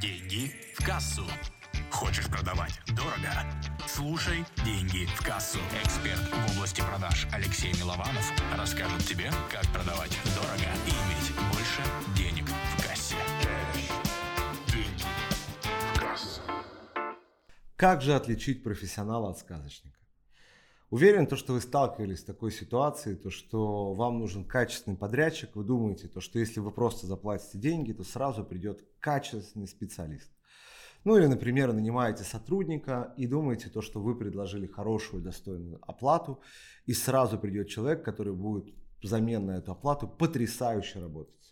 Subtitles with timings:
[0.00, 1.24] Деньги в кассу.
[1.90, 3.30] Хочешь продавать дорого?
[3.86, 5.58] Слушай «Деньги в кассу».
[5.82, 11.82] Эксперт в области продаж Алексей Милованов расскажет тебе, как продавать дорого и иметь больше
[12.16, 13.16] денег в кассе.
[14.66, 15.04] Деньги
[15.62, 16.40] в кассу.
[17.76, 20.03] Как же отличить профессионала от сказочника?
[20.90, 25.64] Уверен, то, что вы сталкивались с такой ситуацией, то, что вам нужен качественный подрядчик, вы
[25.64, 30.30] думаете, то, что если вы просто заплатите деньги, то сразу придет качественный специалист.
[31.04, 36.40] Ну или, например, нанимаете сотрудника и думаете то, что вы предложили хорошую достойную оплату,
[36.86, 38.72] и сразу придет человек, который будет
[39.02, 41.43] взамен на эту оплату потрясающе работать.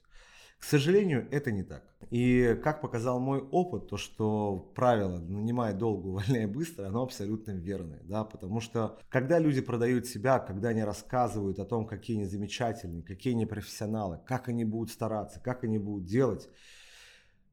[0.63, 1.83] К сожалению, это не так.
[2.11, 7.99] И как показал мой опыт, то что правило «нанимай долго, увольняй быстро», оно абсолютно верное.
[8.05, 8.23] Да?
[8.23, 13.35] Потому что когда люди продают себя, когда они рассказывают о том, какие они замечательные, какие
[13.35, 16.49] они профессионалы, как они будут стараться, как они будут делать,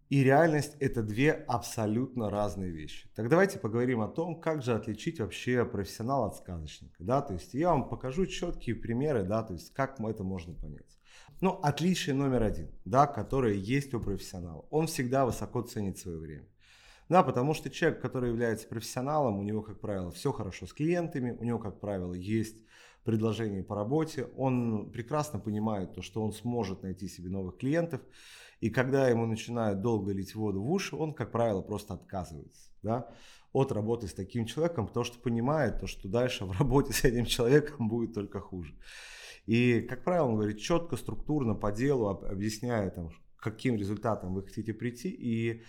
[0.09, 3.09] и реальность– это две абсолютно разные вещи.
[3.15, 7.03] Так давайте поговорим о том, как же отличить вообще профессионала от сказочника.
[7.03, 7.23] Да?
[7.23, 10.98] То есть я вам покажу четкие примеры, да, то есть как это можно понять.
[11.41, 14.65] Ну, отличие номер один, да, которое есть у профессионала.
[14.69, 16.47] Он всегда высоко ценит свое время.
[17.07, 21.31] Да, потому что человек, который является профессионалом, у него, как правило, все хорошо с клиентами,
[21.31, 22.57] у него, как правило, есть
[23.03, 28.01] предложение по работе, он прекрасно понимает то, что он сможет найти себе новых клиентов,
[28.59, 33.09] и когда ему начинают долго лить воду в уши, он, как правило, просто отказывается да,
[33.53, 37.25] от работы с таким человеком, потому что понимает, то, что дальше в работе с этим
[37.25, 38.75] человеком будет только хуже.
[39.49, 44.75] И, как правило, он говорит четко, структурно, по делу, объясняя, там, каким результатом вы хотите
[44.75, 45.09] прийти.
[45.09, 45.63] И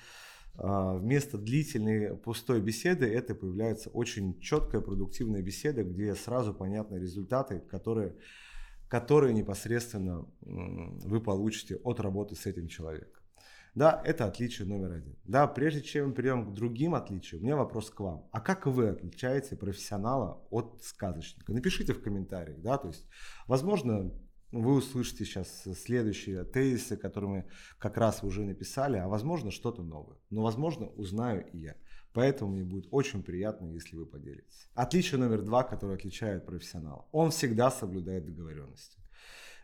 [0.57, 7.61] а, вместо длительной пустой беседы это появляется очень четкая, продуктивная беседа, где сразу понятны результаты,
[7.71, 8.17] которые
[8.89, 13.20] которые непосредственно вы получите от работы с этим человеком.
[13.75, 15.17] Да, это отличие номер один.
[15.25, 18.29] Да, прежде чем мы перейдем к другим отличиям, у меня вопрос к вам.
[18.33, 21.53] А как вы отличаете профессионала от сказочника?
[21.53, 23.07] Напишите в комментариях, да, то есть,
[23.47, 24.13] возможно,
[24.53, 27.47] вы услышите сейчас следующие тезисы, которые мы
[27.79, 30.19] как раз уже написали, а возможно что-то новое.
[30.31, 31.77] Но возможно узнаю и я.
[32.13, 34.69] Поэтому мне будет очень приятно, если вы поделитесь.
[34.75, 37.07] Отличие номер два, которое отличает профессионала.
[37.13, 39.00] Он всегда соблюдает договоренности.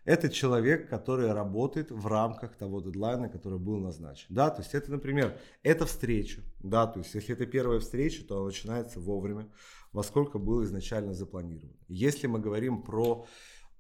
[0.07, 4.27] Это человек, который работает в рамках того дедлайна, который был назначен.
[4.31, 6.43] Да, то есть это, например, это встреча.
[6.61, 9.49] Да, то есть если это первая встреча, то она начинается вовремя,
[9.93, 11.77] во сколько было изначально запланировано.
[11.89, 13.27] Если мы говорим про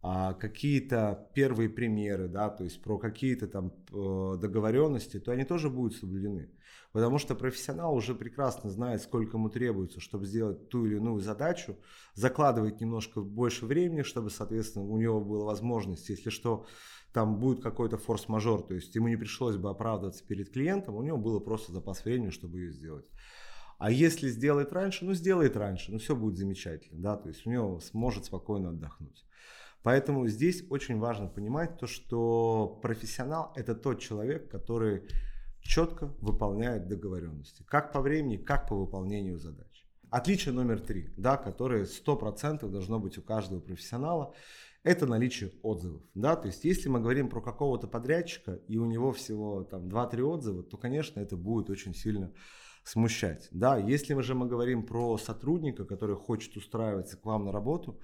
[0.03, 5.71] а, какие-то первые примеры, да, то есть про какие-то там э, договоренности, то они тоже
[5.71, 6.51] будут соблюдены.
[6.97, 11.77] Потому что профессионал уже прекрасно знает, сколько ему требуется, чтобы сделать ту или иную задачу,
[12.15, 16.65] закладывает немножко больше времени, чтобы, соответственно, у него была возможность, если что,
[17.13, 21.19] там будет какой-то форс-мажор, то есть ему не пришлось бы оправдываться перед клиентом, у него
[21.19, 23.11] было просто запас времени, чтобы ее сделать.
[23.77, 27.51] А если сделает раньше, ну сделает раньше, ну все будет замечательно, да, то есть у
[27.51, 29.27] него сможет спокойно отдохнуть.
[29.83, 35.03] Поэтому здесь очень важно понимать то, что профессионал это тот человек, который
[35.67, 37.65] четко выполняет договоренности.
[37.69, 39.87] Как по времени, как по выполнению задач.
[40.11, 44.33] Отличие номер три, да, которое 100% должно быть у каждого профессионала,
[44.83, 46.03] это наличие отзывов.
[46.15, 46.37] Да?
[46.37, 50.63] То есть, если мы говорим про какого-то подрядчика, и у него всего там 2-3 отзыва,
[50.63, 52.33] то, конечно, это будет очень сильно
[52.85, 53.49] смущать.
[53.51, 53.77] Да?
[53.79, 58.01] Если мы же мы говорим про сотрудника, который хочет устраиваться к вам на работу,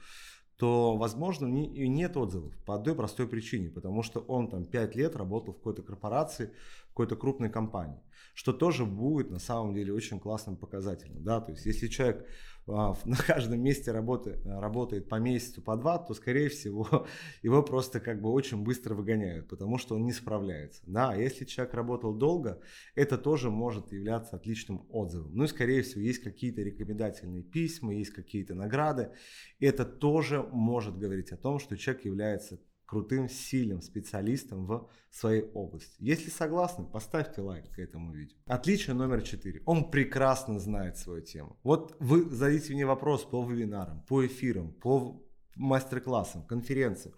[0.56, 5.16] то, возможно, не, нет отзывов по одной простой причине, потому что он там 5 лет
[5.16, 6.52] работал в какой-то корпорации,
[6.84, 8.00] в какой-то крупной компании,
[8.34, 11.22] что тоже будет на самом деле очень классным показателем.
[11.22, 11.40] Да?
[11.40, 12.26] То есть, если человек
[12.66, 17.06] на каждом месте работы, работает по месяцу, по два, то, скорее всего,
[17.42, 20.82] его просто как бы очень быстро выгоняют, потому что он не справляется.
[20.86, 22.60] Да, а если человек работал долго,
[22.94, 25.32] это тоже может являться отличным отзывом.
[25.34, 29.10] Ну и, скорее всего, есть какие-то рекомендательные письма, есть какие-то награды.
[29.58, 32.60] Это тоже может говорить о том, что человек является
[32.92, 35.96] крутым, сильным специалистом в своей области.
[35.98, 38.36] Если согласны, поставьте лайк к этому видео.
[38.44, 39.62] Отличие номер четыре.
[39.64, 41.58] Он прекрасно знает свою тему.
[41.62, 45.24] Вот вы зададите мне вопрос по вебинарам, по эфирам, по
[45.56, 47.14] мастер-классам, конференциям,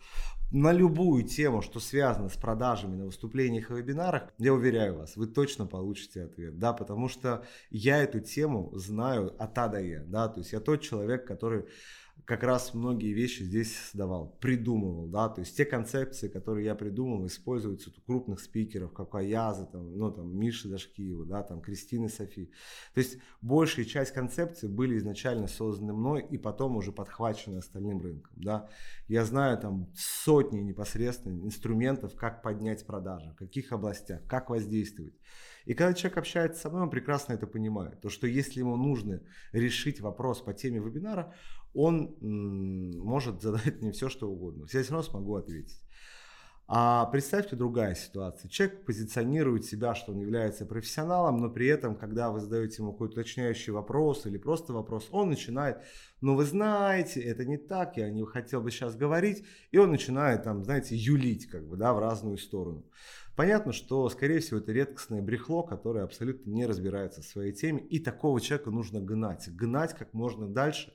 [0.52, 5.26] на любую тему, что связано с продажами на выступлениях и вебинарах, я уверяю вас, вы
[5.26, 10.28] точно получите ответ, да, потому что я эту тему знаю от А до Я, да,
[10.28, 11.64] то есть я тот человек, который
[12.24, 17.26] как раз многие вещи здесь создавал, придумывал, да, то есть те концепции, которые я придумал,
[17.26, 22.50] используются у крупных спикеров, как Аяза, там, ну, там, Миши Дашкиева, да, там, Кристины Софи.
[22.94, 28.32] То есть большая часть концепций были изначально созданы мной и потом уже подхвачены остальным рынком,
[28.36, 28.70] да.
[29.06, 35.14] Я знаю там сотни непосредственно инструментов, как поднять продажи, в каких областях, как воздействовать.
[35.66, 38.00] И когда человек общается со мной, он прекрасно это понимает.
[38.00, 39.22] То, что если ему нужно
[39.52, 41.34] решить вопрос по теме вебинара,
[41.74, 44.66] он может задать мне все, что угодно.
[44.72, 45.80] Я все равно смогу ответить.
[46.66, 48.48] А представьте другая ситуация.
[48.48, 53.20] Человек позиционирует себя, что он является профессионалом, но при этом, когда вы задаете ему какой-то
[53.20, 55.82] уточняющий вопрос или просто вопрос, он начинает,
[56.22, 60.44] ну вы знаете, это не так, я не хотел бы сейчас говорить, и он начинает
[60.44, 62.86] там, знаете, юлить как бы, да, в разную сторону.
[63.36, 67.98] Понятно, что, скорее всего, это редкостное брехло, которое абсолютно не разбирается в своей теме, и
[67.98, 70.94] такого человека нужно гнать, гнать как можно дальше,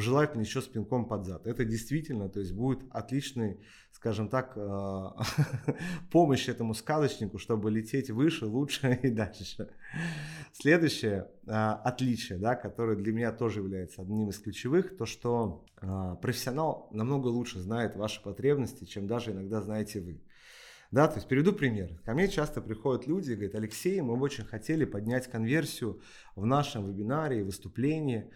[0.00, 1.46] желательно еще с пинком под зад.
[1.46, 3.60] Это действительно, то есть будет отличный,
[3.92, 5.08] скажем так, э,
[6.10, 9.70] помощь этому сказочнику, чтобы лететь выше, лучше и дальше.
[10.52, 16.16] Следующее э, отличие, да, которое для меня тоже является одним из ключевых, то что э,
[16.20, 20.20] профессионал намного лучше знает ваши потребности, чем даже иногда знаете вы.
[20.90, 21.98] Да, то есть приведу пример.
[22.04, 26.00] Ко мне часто приходят люди и говорят, Алексей, мы бы очень хотели поднять конверсию
[26.36, 28.30] в нашем вебинаре и выступлении.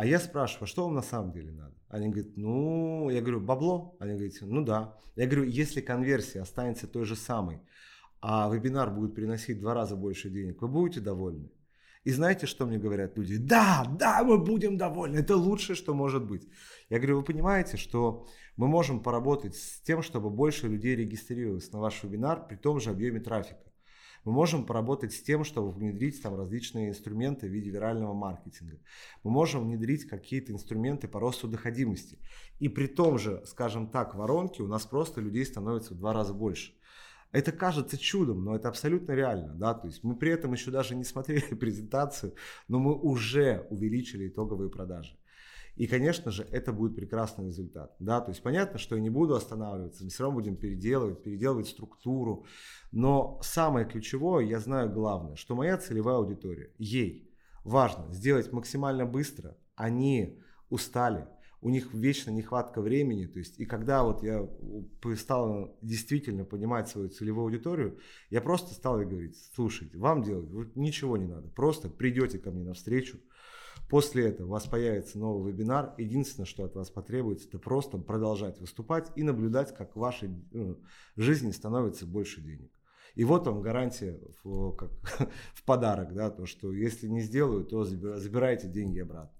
[0.00, 1.74] А я спрашиваю, а что вам на самом деле надо?
[1.90, 3.98] Они говорят, ну, я говорю, бабло?
[4.00, 4.96] Они говорят, ну да.
[5.14, 7.60] Я говорю, если конверсия останется той же самой,
[8.22, 11.50] а вебинар будет приносить в два раза больше денег, вы будете довольны?
[12.04, 13.36] И знаете, что мне говорят люди?
[13.36, 16.48] Да, да, мы будем довольны, это лучшее, что может быть.
[16.88, 18.26] Я говорю, вы понимаете, что
[18.56, 22.88] мы можем поработать с тем, чтобы больше людей регистрировалось на ваш вебинар при том же
[22.88, 23.69] объеме трафика.
[24.24, 28.78] Мы можем поработать с тем, чтобы внедрить там различные инструменты в виде вирального маркетинга.
[29.22, 32.18] Мы можем внедрить какие-то инструменты по росту доходимости.
[32.58, 36.34] И при том же, скажем так, воронке у нас просто людей становится в два раза
[36.34, 36.74] больше.
[37.32, 40.96] Это кажется чудом, но это абсолютно реально, да, то есть мы при этом еще даже
[40.96, 42.34] не смотрели презентацию,
[42.66, 45.16] но мы уже увеличили итоговые продажи.
[45.76, 47.94] И, конечно же, это будет прекрасный результат.
[47.98, 48.20] Да?
[48.20, 52.44] То есть понятно, что я не буду останавливаться, мы все равно будем переделывать, переделывать структуру.
[52.92, 57.30] Но самое ключевое, я знаю главное, что моя целевая аудитория, ей
[57.64, 60.38] важно сделать максимально быстро, они
[60.68, 61.26] устали,
[61.62, 64.48] у них вечно нехватка времени, то есть, и когда вот я
[65.16, 67.98] стал действительно понимать свою целевую аудиторию,
[68.30, 72.64] я просто стал ей говорить, слушайте, вам делать ничего не надо, просто придете ко мне
[72.64, 73.18] навстречу,
[73.88, 75.94] После этого у вас появится новый вебинар.
[75.98, 80.80] Единственное, что от вас потребуется, это просто продолжать выступать и наблюдать, как в вашей ну,
[81.16, 82.70] жизни становится больше денег.
[83.16, 84.90] И вот вам гарантия в, как,
[85.54, 89.36] в подарок, да, то, что если не сделаю, то забирайте деньги обратно.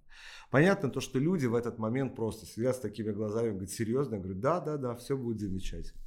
[0.51, 4.39] Понятно то, что люди в этот момент просто сидят с такими глазами, говорят, серьезно, говорю,
[4.39, 6.01] да, да, да, все будет замечательно.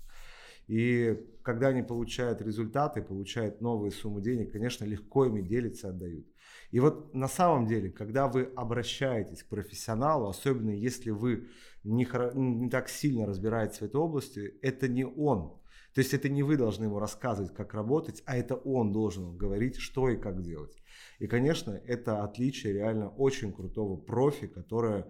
[0.68, 6.26] И когда они получают результаты, получают новые суммы денег, конечно, легко ими делятся, отдают.
[6.72, 11.50] И вот на самом деле, когда вы обращаетесь к профессионалу, особенно если вы
[11.84, 15.60] не, не так сильно разбираетесь в этой области, это не он.
[15.94, 19.76] То есть это не вы должны ему рассказывать, как работать, а это он должен говорить,
[19.76, 20.76] что и как делать.
[21.20, 25.06] И, конечно, это отличие реально очень крутого профи, которое,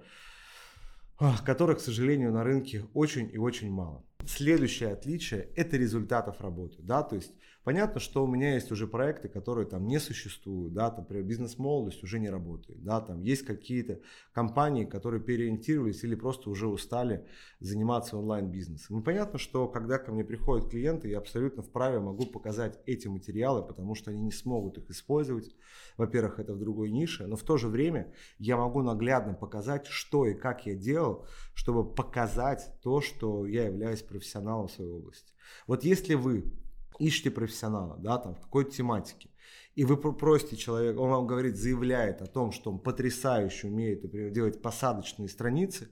[1.45, 4.03] которых, к сожалению, на рынке очень и очень мало.
[4.27, 6.81] Следующее отличие– это результатов работы.
[6.81, 7.03] Да?
[7.03, 7.33] То есть
[7.63, 12.03] Понятно, что у меня есть уже проекты, которые там не существуют, да, там, например, бизнес-молодость
[12.03, 14.01] уже не работает, да, там есть какие-то
[14.33, 17.25] компании, которые переориентировались или просто уже устали
[17.61, 18.99] заниматься онлайн-бизнесом.
[18.99, 23.63] И понятно, что когда ко мне приходят клиенты, я абсолютно вправе могу показать эти материалы,
[23.65, 25.55] потому что они не смогут их использовать.
[25.95, 30.25] Во-первых, это в другой нише, но в то же время я могу наглядно показать, что
[30.25, 35.33] и как я делал, чтобы показать то, что я являюсь профессионалом в своей области.
[35.67, 36.51] Вот если вы
[36.99, 39.29] ищете профессионала, да, там, в какой-то тематике,
[39.75, 44.31] и вы просите человека, он вам говорит, заявляет о том, что он потрясающе умеет, например,
[44.31, 45.89] делать посадочные страницы,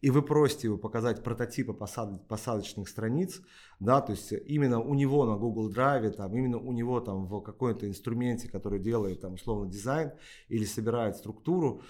[0.00, 3.40] и вы просите его показать прототипы посад, посадочных страниц,
[3.78, 7.40] да, то есть именно у него на Google Drive, там, именно у него там в
[7.40, 10.12] какой-то инструменте, который делает там условно дизайн
[10.48, 11.82] или собирает структуру,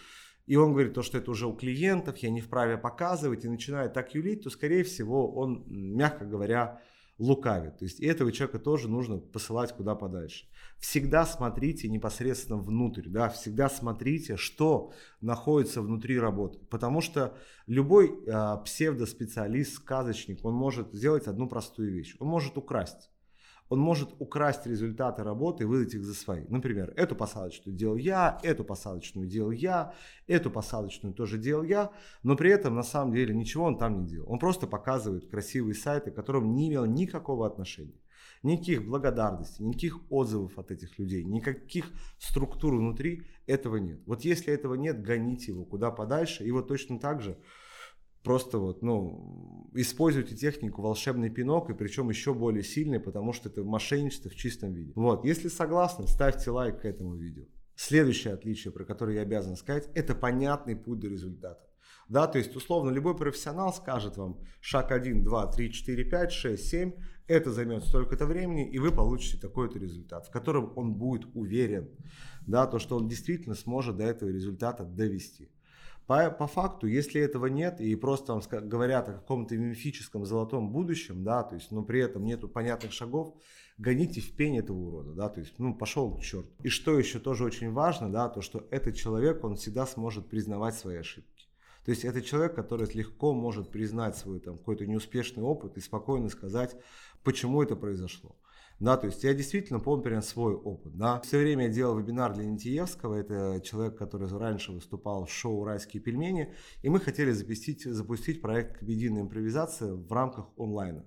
[0.46, 3.92] и он говорит, то, что это уже у клиентов, я не вправе показывать, и начинает
[3.92, 6.80] так юлить, то, скорее всего, он, мягко говоря,
[7.18, 7.78] лукавит.
[7.78, 10.46] То есть этого человека тоже нужно посылать куда подальше.
[10.78, 16.58] Всегда смотрите непосредственно внутрь, да, всегда смотрите, что находится внутри работы.
[16.70, 22.16] Потому что любой э, псевдоспециалист, сказочник, он может сделать одну простую вещь.
[22.18, 23.10] Он может украсть
[23.70, 26.44] он может украсть результаты работы и выдать их за свои.
[26.48, 29.94] Например, эту посадочную делал я, эту посадочную делал я,
[30.26, 31.92] эту посадочную тоже делал я,
[32.24, 34.30] но при этом на самом деле ничего он там не делал.
[34.30, 38.00] Он просто показывает красивые сайты, к которым не имел никакого отношения.
[38.42, 44.00] Никаких благодарностей, никаких отзывов от этих людей, никаких структур внутри этого нет.
[44.04, 46.44] Вот если этого нет, гоните его куда подальше.
[46.44, 47.38] И вот точно так же
[48.22, 53.62] просто вот, ну, используйте технику волшебный пинок, и причем еще более сильный, потому что это
[53.64, 54.92] мошенничество в чистом виде.
[54.94, 57.44] Вот, если согласны, ставьте лайк к этому видео.
[57.76, 61.66] Следующее отличие, про которое я обязан сказать, это понятный путь до результата.
[62.08, 66.68] Да, то есть, условно, любой профессионал скажет вам шаг 1, 2, 3, 4, 5, 6,
[66.68, 66.92] 7,
[67.28, 71.88] это займет столько-то времени, и вы получите такой-то результат, в котором он будет уверен,
[72.48, 75.52] да, то, что он действительно сможет до этого результата довести.
[76.10, 81.22] По, по факту, если этого нет, и просто вам говорят о каком-то мифическом золотом будущем,
[81.22, 83.36] да, то есть, но при этом нету понятных шагов,
[83.78, 86.50] гоните в пень этого урода, да, то есть, ну, пошел к черту.
[86.64, 90.74] И что еще тоже очень важно, да, то, что этот человек, он всегда сможет признавать
[90.74, 91.46] свои ошибки.
[91.84, 96.28] То есть это человек, который легко может признать свой там какой-то неуспешный опыт и спокойно
[96.28, 96.76] сказать,
[97.22, 98.34] почему это произошло.
[98.80, 100.96] Да, то есть я действительно помню прям свой опыт.
[100.96, 101.20] Да.
[101.20, 106.02] Все время я делал вебинар для Нитиевского, это человек, который раньше выступал в шоу «Райские
[106.02, 111.04] пельмени», и мы хотели запустить, запустить проект «Комедийная импровизация» в рамках онлайна.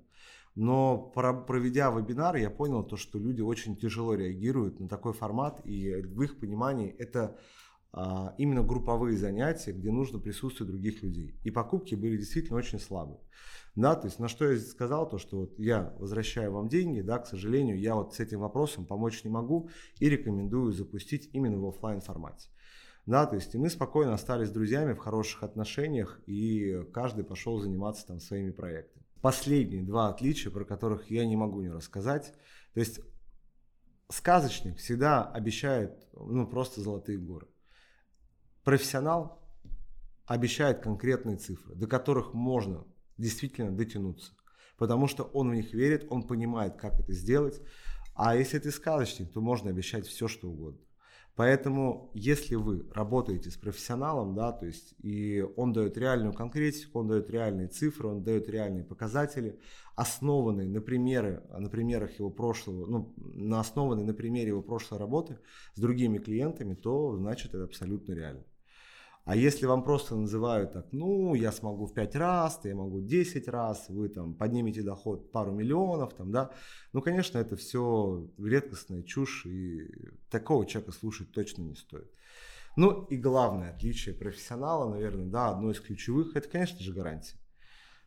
[0.53, 5.95] Но проведя вебинар, я понял то, что люди очень тяжело реагируют на такой формат, и
[6.03, 7.39] в их понимании это
[8.37, 11.35] именно групповые занятия, где нужно присутствие других людей.
[11.43, 13.19] И покупки были действительно очень слабые.
[13.75, 17.19] Да, то есть на что я сказал, то что вот я возвращаю вам деньги, да,
[17.19, 19.69] к сожалению, я вот с этим вопросом помочь не могу
[19.99, 22.49] и рекомендую запустить именно в офлайн формате.
[23.05, 28.07] Да, то есть и мы спокойно остались друзьями в хороших отношениях, и каждый пошел заниматься
[28.07, 29.05] там своими проектами.
[29.21, 32.33] Последние два отличия, про которых я не могу не рассказать.
[32.73, 33.01] То есть
[34.09, 37.47] сказочник всегда обещает ну, просто золотые горы.
[38.63, 39.41] Профессионал
[40.25, 42.85] обещает конкретные цифры, до которых можно
[43.17, 44.33] действительно дотянуться.
[44.77, 47.61] Потому что он в них верит, он понимает, как это сделать.
[48.15, 50.79] А если ты сказочник, то можно обещать все, что угодно.
[51.35, 57.07] Поэтому, если вы работаете с профессионалом, да, то есть и он дает реальную конкретику, он
[57.07, 59.59] дает реальные цифры, он дает реальные показатели,
[59.95, 65.39] основанные на, примеры, на примерах его прошлого, ну, на основанные на примере его прошлой работы
[65.73, 68.43] с другими клиентами, то значит это абсолютно реально.
[69.25, 73.47] А если вам просто называют так, ну, я смогу в 5 раз, я могу 10
[73.47, 76.51] раз, вы там поднимете доход пару миллионов, там, да,
[76.91, 79.87] ну, конечно, это все редкостная чушь, и
[80.29, 82.11] такого человека слушать точно не стоит.
[82.75, 87.37] Ну, и главное отличие профессионала, наверное, да, одно из ключевых, это, конечно же, гарантия.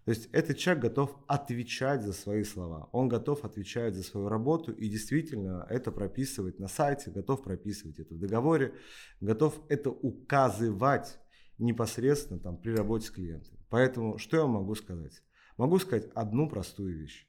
[0.07, 4.71] То есть этот человек готов отвечать за свои слова, он готов отвечать за свою работу
[4.71, 8.73] и действительно это прописывать на сайте, готов прописывать это в договоре,
[9.21, 11.19] готов это указывать
[11.59, 13.59] непосредственно там, при работе с клиентами.
[13.69, 15.25] Поэтому что я могу сказать?
[15.57, 17.27] Могу сказать одну простую вещь.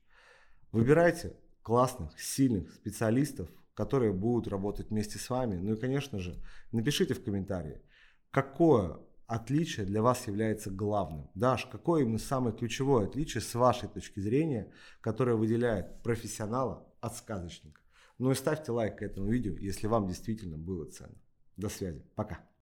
[0.71, 5.55] Выбирайте классных, сильных специалистов, которые будут работать вместе с вами.
[5.55, 6.35] Ну и, конечно же,
[6.71, 7.81] напишите в комментарии,
[8.29, 11.29] какое отличие для вас является главным?
[11.35, 17.81] Даш, какое именно самое ключевое отличие с вашей точки зрения, которое выделяет профессионала от сказочника?
[18.17, 21.17] Ну и ставьте лайк к этому видео, если вам действительно было ценно.
[21.55, 22.03] До связи.
[22.15, 22.47] Пока.